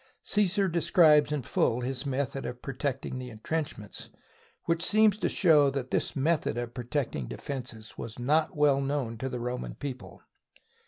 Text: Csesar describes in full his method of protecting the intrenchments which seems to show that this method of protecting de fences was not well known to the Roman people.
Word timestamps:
Csesar 0.25 0.67
describes 0.67 1.31
in 1.31 1.43
full 1.43 1.81
his 1.81 2.07
method 2.07 2.43
of 2.43 2.63
protecting 2.63 3.19
the 3.19 3.29
intrenchments 3.29 4.09
which 4.65 4.83
seems 4.83 5.15
to 5.19 5.29
show 5.29 5.69
that 5.69 5.91
this 5.91 6.15
method 6.15 6.57
of 6.57 6.73
protecting 6.73 7.27
de 7.27 7.37
fences 7.37 7.99
was 7.99 8.17
not 8.17 8.57
well 8.57 8.81
known 8.81 9.15
to 9.19 9.29
the 9.29 9.39
Roman 9.39 9.75
people. 9.75 10.23